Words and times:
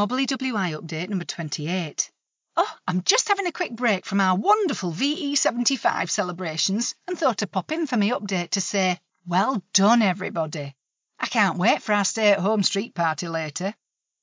Mobberly 0.00 0.26
WI 0.26 0.72
update 0.72 1.10
number 1.10 1.26
28. 1.26 2.10
Oh, 2.56 2.74
I'm 2.88 3.02
just 3.02 3.28
having 3.28 3.46
a 3.46 3.52
quick 3.52 3.72
break 3.72 4.06
from 4.06 4.18
our 4.18 4.34
wonderful 4.34 4.92
VE75 4.92 6.08
celebrations 6.08 6.94
and 7.06 7.18
thought 7.18 7.42
I'd 7.42 7.52
pop 7.52 7.70
in 7.70 7.86
for 7.86 7.98
my 7.98 8.08
update 8.08 8.48
to 8.52 8.62
say, 8.62 8.98
well 9.26 9.62
done, 9.74 10.00
everybody. 10.00 10.74
I 11.18 11.26
can't 11.26 11.58
wait 11.58 11.82
for 11.82 11.92
our 11.92 12.06
stay 12.06 12.32
at 12.32 12.38
home 12.38 12.62
street 12.62 12.94
party 12.94 13.28
later. 13.28 13.74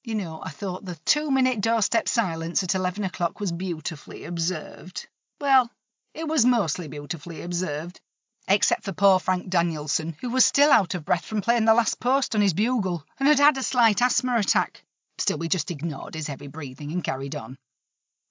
You 0.03 0.15
know, 0.15 0.41
I 0.43 0.49
thought 0.49 0.83
the 0.83 0.97
two 1.05 1.29
minute 1.29 1.61
doorstep 1.61 2.07
silence 2.07 2.63
at 2.63 2.73
11 2.73 3.03
o'clock 3.03 3.39
was 3.39 3.51
beautifully 3.51 4.23
observed. 4.23 5.07
Well, 5.39 5.69
it 6.15 6.27
was 6.27 6.43
mostly 6.43 6.87
beautifully 6.87 7.43
observed, 7.43 8.01
except 8.47 8.83
for 8.83 8.93
poor 8.93 9.19
Frank 9.19 9.51
Danielson, 9.51 10.17
who 10.21 10.31
was 10.31 10.43
still 10.43 10.71
out 10.71 10.95
of 10.95 11.05
breath 11.05 11.25
from 11.25 11.41
playing 11.41 11.65
the 11.65 11.75
last 11.75 11.99
post 11.99 12.33
on 12.33 12.41
his 12.41 12.55
bugle 12.55 13.05
and 13.19 13.27
had 13.27 13.37
had 13.37 13.57
a 13.57 13.61
slight 13.61 14.01
asthma 14.01 14.37
attack. 14.37 14.83
Still, 15.17 15.37
we 15.37 15.47
just 15.47 15.71
ignored 15.71 16.15
his 16.15 16.27
heavy 16.27 16.47
breathing 16.47 16.91
and 16.91 17.03
carried 17.03 17.35
on. 17.35 17.57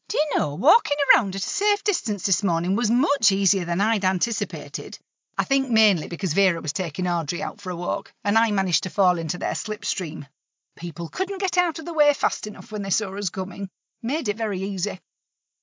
Do 0.09 0.19
you 0.19 0.39
know, 0.39 0.55
walking 0.55 0.97
around 1.15 1.35
at 1.35 1.43
a 1.43 1.49
safe 1.49 1.83
distance 1.83 2.27
this 2.27 2.45
morning 2.45 2.77
was 2.77 2.91
much 2.91 3.33
easier 3.33 3.65
than 3.65 3.81
I'd 3.81 4.05
anticipated. 4.05 4.99
I 5.37 5.45
think 5.45 5.69
mainly 5.69 6.07
because 6.07 6.33
Vera 6.33 6.61
was 6.61 6.73
taking 6.73 7.09
Audrey 7.09 7.43
out 7.43 7.61
for 7.61 7.71
a 7.71 7.77
walk, 7.77 8.13
and 8.23 8.39
I 8.39 8.53
managed 8.53 8.85
to 8.85 8.91
fall 8.91 9.19
into 9.19 9.37
their 9.37 9.55
slipstream. 9.55 10.29
People 10.77 11.09
couldn't 11.09 11.41
get 11.41 11.59
out 11.59 11.79
of 11.79 11.85
the 11.87 11.93
way 11.93 12.15
fast 12.15 12.47
enough 12.47 12.71
when 12.71 12.83
they 12.83 12.91
saw 12.91 13.17
us 13.17 13.31
coming. 13.31 13.69
Made 14.01 14.29
it 14.29 14.37
very 14.37 14.63
easy. 14.63 15.01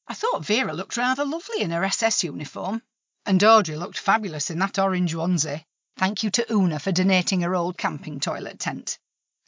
I 0.08 0.16
thought 0.16 0.46
Vera 0.46 0.74
looked 0.74 0.98
rather 0.98 1.24
lovely 1.24 1.62
in 1.62 1.72
her 1.72 1.86
SS 1.86 2.26
uniform, 2.26 2.82
and 3.26 3.42
Audrey 3.42 3.78
looked 3.78 3.98
fabulous 3.98 4.50
in 4.50 4.60
that 4.60 4.78
orange 4.78 5.16
onesie. 5.16 5.64
Thank 5.96 6.24
you 6.24 6.32
to 6.32 6.54
Una 6.54 6.80
for 6.80 6.92
donating 6.92 7.42
her 7.42 7.56
old 7.56 7.78
camping 7.78 8.20
toilet 8.20 8.60
tent. 8.60 9.00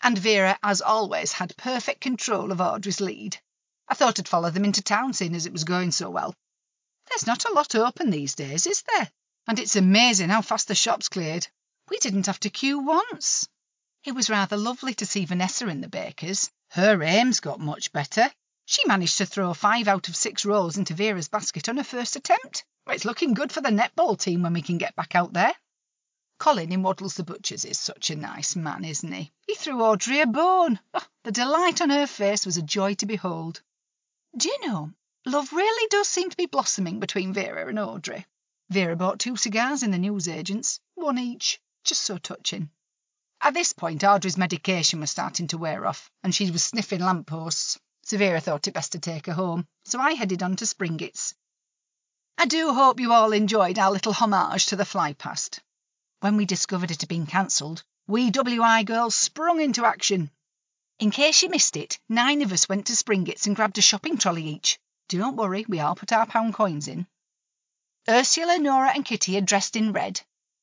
And 0.06 0.20
Vera, 0.20 0.59
as 0.61 0.84
always, 0.84 1.31
had 1.31 1.58
perfect 1.58 2.00
control 2.00 2.52
of 2.52 2.61
Audrey's 2.61 3.02
lead. 3.02 3.39
I 3.88 3.95
thought 3.95 4.20
I'd 4.20 4.28
follow 4.28 4.52
them 4.52 4.64
into 4.64 4.84
town, 4.84 5.14
seeing 5.14 5.34
as 5.34 5.48
it 5.48 5.52
was 5.52 5.64
going 5.64 5.89
so 5.89 6.11
well. 6.11 6.36
There's 7.09 7.25
not 7.25 7.45
a 7.45 7.52
lot 7.52 7.73
open 7.73 8.11
these 8.11 8.36
days, 8.36 8.67
is 8.67 8.83
there? 8.83 9.09
And 9.48 9.58
it's 9.58 9.76
amazing 9.76 10.30
how 10.30 10.44
fast 10.44 10.67
the 10.67 10.76
shops 10.76 11.09
cleared. 11.09 11.48
We 11.89 11.98
didn't 11.98 12.28
have 12.28 12.39
to 12.42 12.52
queue 12.52 12.78
once. 12.78 13.50
It 14.03 14.14
was 14.14 14.30
rather 14.30 14.58
lovely 14.58 14.94
to 14.94 15.08
see 15.08 15.26
Vanessa 15.26 15.67
in 15.70 15.81
the 15.81 15.88
baker's. 15.88 16.52
Her 16.70 17.02
aim's 17.02 17.39
got 17.39 17.59
much 17.59 17.92
better. 17.92 18.31
She 18.66 18.86
managed 18.86 19.17
to 19.17 19.26
throw 19.26 19.56
five 19.56 19.88
out 19.88 20.08
of 20.08 20.16
six 20.16 20.45
rolls 20.45 20.78
into 20.78 20.94
Vera's 20.94 21.30
basket 21.30 21.67
on 21.67 21.78
her 21.78 21.83
first 21.83 22.16
attempt. 22.16 22.64
It's 22.86 23.06
looking 23.06 23.33
good 23.33 23.52
for 23.52 23.61
the 23.61 23.70
netball 23.70 24.20
team 24.20 24.44
when 24.44 24.53
we 24.53 24.61
can 24.61 24.78
get 24.78 24.95
back 24.95 25.16
out 25.16 25.33
there. 25.33 25.56
Colin 26.38 26.72
in 26.72 26.83
Waddles 26.83 27.16
the 27.16 27.23
Butcher's 27.23 27.64
is 27.64 27.80
such 27.80 28.09
a 28.09 28.16
nice 28.16 28.55
man, 28.55 28.83
isn't 28.83 29.11
he? 29.11 29.31
He 29.47 29.55
threw 29.55 29.81
Audrey 29.81 30.19
a 30.19 30.28
bone. 30.28 30.80
Oh, 30.94 31.08
the 31.23 31.31
delight 31.31 31.81
on 31.81 31.89
her 31.89 32.08
face 32.08 32.45
was 32.45 32.58
a 32.58 32.61
joy 32.61 32.95
to 32.95 33.05
behold. 33.05 33.61
Do 34.36 34.50
you 34.50 34.67
know, 34.67 34.92
love 35.25 35.53
really 35.53 35.88
does 35.88 36.08
seem 36.09 36.30
to 36.30 36.38
be 36.38 36.45
blossoming 36.45 37.00
between 37.00 37.33
Vera 37.33 37.69
and 37.69 37.80
Audrey. 37.80 38.25
Vera 38.69 38.95
bought 38.95 39.19
two 39.19 39.38
cigars 39.38 39.81
in 39.81 39.92
the 39.92 39.97
newsagents, 39.97 40.80
one 40.95 41.17
each. 41.17 41.61
Just 41.83 42.02
so 42.02 42.17
touching. 42.17 42.70
At 43.39 43.53
this 43.53 43.73
point, 43.73 44.03
Audrey's 44.03 44.38
medication 44.38 44.99
was 44.99 45.11
starting 45.11 45.47
to 45.47 45.58
wear 45.58 45.86
off, 45.86 46.11
and 46.23 46.36
she 46.36 46.52
was 46.52 46.66
sniffing 46.66 46.99
lampposts. 46.99 47.80
So 48.03 48.17
Vera 48.17 48.42
thought 48.42 48.67
it 48.67 48.73
best 48.73 48.92
to 48.92 48.99
take 48.99 49.27
her 49.27 49.33
home, 49.33 49.67
so 49.86 49.99
I 49.99 50.14
headed 50.14 50.44
on 50.44 50.58
to 50.58 50.66
Springett's. 50.66 51.33
I 52.38 52.45
do 52.45 52.73
hope 52.73 52.99
you 52.99 53.14
all 53.14 53.31
enjoyed 53.31 53.80
our 53.80 53.92
little 53.92 54.14
homage 54.14 54.66
to 54.67 54.75
the 54.75 54.83
flypast. 54.83 55.59
When 56.21 56.37
we 56.37 56.45
discovered 56.45 56.92
it 56.92 57.02
had 57.02 57.09
been 57.09 57.27
cancelled, 57.27 57.83
we 58.08 58.31
WI 58.31 58.83
girls 58.83 59.15
sprung 59.15 59.59
into 59.59 59.86
action. 59.86 60.31
In 60.98 61.11
case 61.11 61.42
you 61.42 61.49
missed 61.49 61.76
it, 61.76 61.99
nine 62.08 62.42
of 62.42 62.53
us 62.53 62.70
went 62.70 62.87
to 62.87 62.95
Springett's 62.95 63.48
and 63.48 63.55
grabbed 63.55 63.77
a 63.77 63.81
shopping 63.81 64.17
trolley 64.17 64.48
each. 64.48 64.80
Don't 65.09 65.36
worry, 65.36 65.65
we 65.67 65.80
all 65.80 65.95
put 65.95 66.14
our 66.14 66.26
pound 66.26 66.53
coins 66.53 66.87
in. 66.87 67.05
Ursula, 68.08 68.58
Nora, 68.59 68.92
and 68.95 69.03
Kitty 69.03 69.37
are 69.37 69.42
dressed 69.42 69.76
in 69.76 69.92
red. 69.92 70.21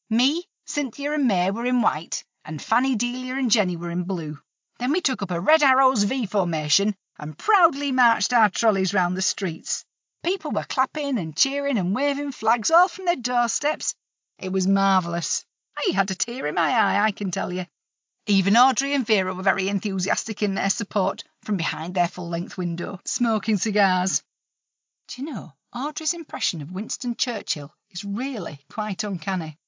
Me, 0.09 0.45
Cynthia, 0.65 1.13
and 1.13 1.27
May 1.27 1.51
were 1.51 1.67
in 1.67 1.83
white, 1.83 2.25
and 2.45 2.63
Fanny, 2.63 2.97
Delia, 2.97 3.37
and 3.37 3.51
Jenny 3.51 3.77
were 3.77 3.91
in 3.91 4.05
blue. 4.05 4.41
Then 4.79 4.91
we 4.93 5.01
took 5.01 5.23
up 5.23 5.31
a 5.31 5.41
Red 5.41 5.63
Arrows 5.63 6.05
V 6.05 6.27
formation 6.27 6.95
and 7.19 7.37
proudly 7.37 7.93
marched 7.93 8.33
our 8.33 8.49
trolleys 8.49 8.95
round 8.95 9.17
the 9.17 9.23
streets. 9.23 9.85
People 10.25 10.51
were 10.51 10.65
clapping 10.65 11.19
and 11.19 11.37
cheering 11.37 11.79
and 11.79 11.95
waving 11.95 12.33
flags 12.33 12.71
all 12.71 12.89
from 12.89 13.05
their 13.05 13.17
doorsteps. 13.17 13.95
It 14.39 14.53
was 14.53 14.67
marvellous. 14.67 15.45
I 15.77 15.93
had 15.95 16.11
a 16.11 16.15
tear 16.15 16.47
in 16.47 16.55
my 16.55 16.71
eye, 16.71 17.05
I 17.05 17.11
can 17.13 17.31
tell 17.31 17.53
you. 17.53 17.67
Even 18.27 18.57
Audrey 18.57 18.95
and 18.95 19.07
Vera 19.07 19.35
were 19.35 19.43
very 19.43 19.69
enthusiastic 19.69 20.43
in 20.43 20.55
their 20.55 20.71
support 20.71 21.25
from 21.43 21.57
behind 21.57 21.95
their 21.95 22.09
full 22.09 22.29
length 22.29 22.57
window, 22.57 23.01
smoking 23.05 23.57
cigars. 23.57 24.23
Do 25.09 25.23
you 25.23 25.33
know, 25.33 25.53
Audrey's 25.75 26.15
impression 26.15 26.63
of 26.63 26.71
Winston 26.71 27.17
Churchill 27.17 27.75
is 27.91 28.05
really 28.05 28.61
quite 28.71 29.03
uncanny. 29.05 29.59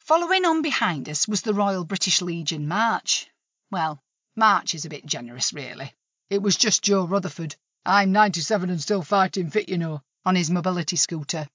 Following 0.00 0.44
on 0.44 0.62
behind 0.62 1.08
us 1.08 1.28
was 1.28 1.42
the 1.42 1.54
Royal 1.54 1.84
British 1.84 2.20
Legion 2.20 2.66
March. 2.66 3.30
Well, 3.70 4.02
March 4.34 4.74
is 4.74 4.84
a 4.84 4.88
bit 4.88 5.06
generous, 5.06 5.52
really. 5.52 5.94
It 6.28 6.42
was 6.42 6.56
just 6.56 6.82
Joe 6.82 7.06
Rutherford. 7.06 7.54
I'm 7.84 8.10
97 8.10 8.70
and 8.70 8.80
still 8.80 9.02
fighting 9.02 9.50
fit, 9.50 9.68
you 9.68 9.78
know, 9.78 10.02
on 10.24 10.34
his 10.34 10.50
mobility 10.50 10.96
scooter. 10.96 11.48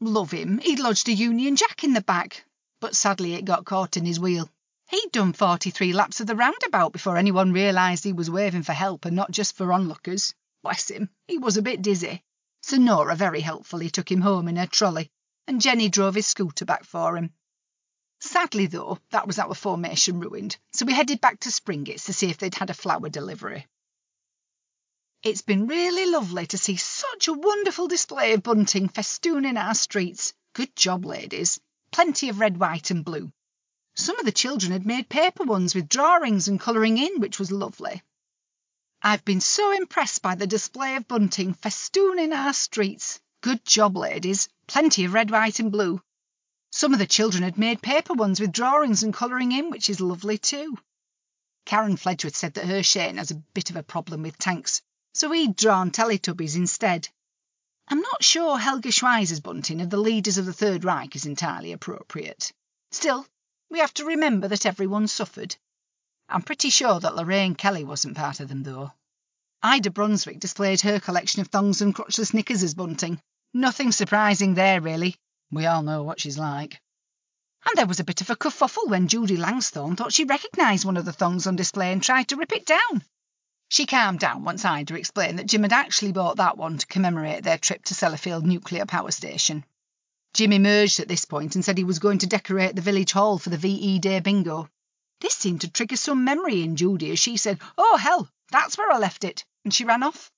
Love 0.00 0.32
him, 0.32 0.58
he'd 0.58 0.80
lodged 0.80 1.08
a 1.08 1.12
Union 1.12 1.56
Jack 1.56 1.84
in 1.84 1.92
the 1.92 2.00
back, 2.00 2.44
but 2.80 2.96
sadly 2.96 3.34
it 3.34 3.44
got 3.44 3.64
caught 3.64 3.96
in 3.96 4.04
his 4.04 4.18
wheel. 4.18 4.50
He'd 4.90 5.12
done 5.12 5.32
43 5.32 5.92
laps 5.92 6.20
of 6.20 6.26
the 6.26 6.36
roundabout 6.36 6.92
before 6.92 7.16
anyone 7.16 7.52
realised 7.52 8.04
he 8.04 8.12
was 8.12 8.30
waving 8.30 8.64
for 8.64 8.72
help 8.72 9.04
and 9.04 9.16
not 9.16 9.30
just 9.30 9.56
for 9.56 9.72
onlookers. 9.72 10.34
Bless 10.62 10.90
him, 10.90 11.10
he 11.28 11.38
was 11.38 11.56
a 11.56 11.62
bit 11.62 11.80
dizzy. 11.80 12.22
So 12.62 12.76
Nora 12.76 13.14
very 13.14 13.40
helpfully 13.40 13.88
took 13.88 14.10
him 14.10 14.20
home 14.20 14.48
in 14.48 14.56
her 14.56 14.66
trolley, 14.66 15.10
and 15.46 15.60
Jenny 15.60 15.88
drove 15.88 16.14
his 16.14 16.26
scooter 16.26 16.64
back 16.64 16.84
for 16.84 17.16
him. 17.16 17.32
Sadly, 18.20 18.66
though, 18.66 18.98
that 19.10 19.26
was 19.26 19.38
our 19.38 19.54
formation 19.54 20.18
ruined, 20.18 20.56
so 20.72 20.86
we 20.86 20.94
headed 20.94 21.20
back 21.20 21.40
to 21.40 21.50
Springett's 21.50 22.04
to 22.04 22.12
see 22.12 22.30
if 22.30 22.38
they'd 22.38 22.54
had 22.54 22.70
a 22.70 22.74
flower 22.74 23.08
delivery. 23.08 23.66
It's 25.24 25.40
been 25.40 25.66
really 25.66 26.04
lovely 26.04 26.46
to 26.48 26.58
see 26.58 26.76
such 26.76 27.28
a 27.28 27.32
wonderful 27.32 27.88
display 27.88 28.34
of 28.34 28.42
bunting 28.42 28.90
festooning 28.90 29.56
our 29.56 29.74
streets. 29.74 30.34
Good 30.52 30.76
job, 30.76 31.06
ladies. 31.06 31.58
Plenty 31.90 32.28
of 32.28 32.40
red, 32.40 32.60
white, 32.60 32.90
and 32.90 33.02
blue. 33.02 33.32
Some 33.96 34.18
of 34.18 34.26
the 34.26 34.32
children 34.32 34.70
had 34.70 34.84
made 34.84 35.08
paper 35.08 35.44
ones 35.44 35.74
with 35.74 35.88
drawings 35.88 36.46
and 36.46 36.60
colouring 36.60 36.98
in, 36.98 37.20
which 37.20 37.38
was 37.38 37.50
lovely. 37.50 38.02
I've 39.00 39.24
been 39.24 39.40
so 39.40 39.72
impressed 39.72 40.20
by 40.20 40.34
the 40.34 40.46
display 40.46 40.94
of 40.96 41.08
bunting 41.08 41.54
festooning 41.54 42.34
our 42.34 42.52
streets. 42.52 43.18
Good 43.40 43.64
job, 43.64 43.96
ladies. 43.96 44.50
Plenty 44.66 45.06
of 45.06 45.14
red, 45.14 45.30
white, 45.30 45.58
and 45.58 45.72
blue. 45.72 46.02
Some 46.70 46.92
of 46.92 46.98
the 46.98 47.06
children 47.06 47.44
had 47.44 47.56
made 47.56 47.80
paper 47.80 48.12
ones 48.12 48.40
with 48.40 48.52
drawings 48.52 49.02
and 49.02 49.14
colouring 49.14 49.52
in, 49.52 49.70
which 49.70 49.88
is 49.88 50.02
lovely 50.02 50.36
too. 50.36 50.76
Karen 51.64 51.96
Fledgworth 51.96 52.36
said 52.36 52.52
that 52.54 52.66
her 52.66 52.82
Shane 52.82 53.16
has 53.16 53.30
a 53.30 53.42
bit 53.54 53.70
of 53.70 53.76
a 53.76 53.82
problem 53.82 54.20
with 54.20 54.36
tanks, 54.36 54.82
so 55.14 55.30
he'd 55.30 55.56
drawn 55.56 55.90
Teletubbies 55.90 56.56
instead. 56.56 57.08
I'm 57.88 58.00
not 58.00 58.24
sure 58.24 58.58
Helga 58.58 58.90
Schweizer's 58.90 59.40
bunting 59.40 59.80
of 59.80 59.90
the 59.90 59.96
leaders 59.96 60.38
of 60.38 60.46
the 60.46 60.52
Third 60.52 60.84
Reich 60.84 61.14
is 61.14 61.24
entirely 61.24 61.72
appropriate. 61.72 62.52
Still, 62.90 63.26
we 63.70 63.78
have 63.78 63.94
to 63.94 64.04
remember 64.04 64.48
that 64.48 64.66
everyone 64.66 65.06
suffered. 65.06 65.56
I'm 66.28 66.42
pretty 66.42 66.70
sure 66.70 66.98
that 67.00 67.14
Lorraine 67.14 67.54
Kelly 67.54 67.84
wasn't 67.84 68.16
part 68.16 68.40
of 68.40 68.48
them, 68.48 68.62
though. 68.62 68.92
Ida 69.62 69.90
Brunswick 69.90 70.40
displayed 70.40 70.80
her 70.80 70.98
collection 70.98 71.40
of 71.40 71.48
thongs 71.48 71.80
and 71.80 71.94
crotchless 71.94 72.34
knickers 72.34 72.62
as 72.62 72.74
bunting. 72.74 73.20
Nothing 73.52 73.92
surprising 73.92 74.54
there, 74.54 74.80
really. 74.80 75.16
We 75.50 75.66
all 75.66 75.82
know 75.82 76.02
what 76.02 76.20
she's 76.20 76.38
like. 76.38 76.80
And 77.66 77.76
there 77.76 77.86
was 77.86 78.00
a 78.00 78.04
bit 78.04 78.20
of 78.20 78.30
a 78.30 78.36
kerfuffle 78.36 78.88
when 78.88 79.08
Judy 79.08 79.36
Langsthorne 79.36 79.96
thought 79.96 80.12
she 80.12 80.24
recognised 80.24 80.84
one 80.84 80.96
of 80.96 81.04
the 81.04 81.12
thongs 81.12 81.46
on 81.46 81.56
display 81.56 81.92
and 81.92 82.02
tried 82.02 82.28
to 82.28 82.36
rip 82.36 82.52
it 82.52 82.66
down. 82.66 83.04
She 83.74 83.86
calmed 83.86 84.20
down 84.20 84.44
once 84.44 84.64
Ida 84.64 84.94
explained 84.94 85.40
that 85.40 85.48
Jim 85.48 85.64
had 85.64 85.72
actually 85.72 86.12
bought 86.12 86.36
that 86.36 86.56
one 86.56 86.78
to 86.78 86.86
commemorate 86.86 87.42
their 87.42 87.58
trip 87.58 87.84
to 87.86 87.94
Sellafield 87.94 88.44
Nuclear 88.44 88.86
Power 88.86 89.10
Station. 89.10 89.64
Jim 90.32 90.52
emerged 90.52 91.00
at 91.00 91.08
this 91.08 91.24
point 91.24 91.56
and 91.56 91.64
said 91.64 91.76
he 91.76 91.82
was 91.82 91.98
going 91.98 92.18
to 92.18 92.28
decorate 92.28 92.76
the 92.76 92.82
village 92.82 93.10
hall 93.10 93.36
for 93.36 93.50
the 93.50 93.56
VE 93.56 93.98
Day 93.98 94.20
bingo. 94.20 94.70
This 95.18 95.34
seemed 95.34 95.62
to 95.62 95.68
trigger 95.68 95.96
some 95.96 96.22
memory 96.22 96.62
in 96.62 96.76
Judy 96.76 97.10
as 97.10 97.18
she 97.18 97.36
said, 97.36 97.60
Oh, 97.76 97.96
hell, 97.96 98.30
that's 98.52 98.78
where 98.78 98.92
I 98.92 98.98
left 98.98 99.24
it, 99.24 99.44
and 99.64 99.74
she 99.74 99.84
ran 99.84 100.04
off. 100.04 100.30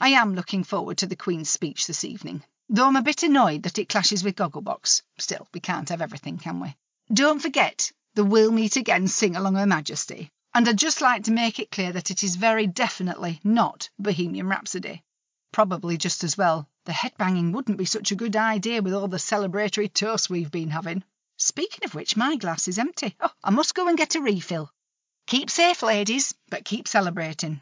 I 0.00 0.08
am 0.08 0.34
looking 0.34 0.64
forward 0.64 0.98
to 0.98 1.06
the 1.06 1.14
Queen's 1.14 1.50
speech 1.50 1.86
this 1.86 2.02
evening, 2.02 2.42
though 2.68 2.88
I'm 2.88 2.96
a 2.96 3.02
bit 3.02 3.22
annoyed 3.22 3.62
that 3.62 3.78
it 3.78 3.88
clashes 3.88 4.24
with 4.24 4.34
Gogglebox. 4.34 5.02
Still, 5.18 5.46
we 5.54 5.60
can't 5.60 5.88
have 5.90 6.02
everything, 6.02 6.38
can 6.38 6.58
we? 6.58 6.74
Don't 7.12 7.38
forget 7.38 7.92
the 8.14 8.24
We'll 8.24 8.50
Meet 8.50 8.74
Again 8.74 9.06
sing 9.06 9.36
along 9.36 9.54
Her 9.54 9.66
Majesty, 9.66 10.32
and 10.54 10.68
I'd 10.68 10.78
just 10.78 11.00
like 11.00 11.24
to 11.24 11.32
make 11.32 11.58
it 11.58 11.70
clear 11.70 11.92
that 11.92 12.10
it 12.10 12.22
is 12.22 12.36
very 12.36 12.66
definitely 12.66 13.40
not 13.44 13.90
Bohemian 13.98 14.48
Rhapsody. 14.48 15.02
Probably 15.52 15.96
just 15.96 16.24
as 16.24 16.38
well 16.38 16.68
the 16.84 16.92
headbanging 16.92 17.52
wouldn't 17.52 17.78
be 17.78 17.86
such 17.86 18.12
a 18.12 18.16
good 18.16 18.36
idea 18.36 18.82
with 18.82 18.94
all 18.94 19.08
the 19.08 19.16
celebratory 19.16 19.92
toasts 19.92 20.28
we've 20.28 20.50
been 20.50 20.70
having. 20.70 21.02
Speaking 21.38 21.84
of 21.84 21.94
which, 21.94 22.16
my 22.16 22.36
glass 22.36 22.68
is 22.68 22.78
empty. 22.78 23.16
Oh, 23.20 23.30
I 23.42 23.50
must 23.50 23.74
go 23.74 23.88
and 23.88 23.98
get 23.98 24.14
a 24.14 24.20
refill. 24.20 24.70
Keep 25.26 25.50
safe, 25.50 25.82
ladies, 25.82 26.34
but 26.50 26.64
keep 26.64 26.86
celebrating. 26.86 27.60